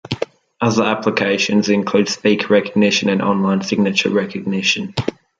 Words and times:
Other 0.59 0.81
applications 0.83 1.69
include 1.69 2.09
speaker 2.09 2.47
recognition 2.51 3.07
and 3.07 3.21
online 3.21 3.61
signature 3.61 4.09
recognition. 4.09 4.95